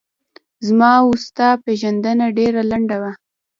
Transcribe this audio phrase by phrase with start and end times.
[0.67, 3.11] زما و ستا پیژندنه ډېره لڼده وه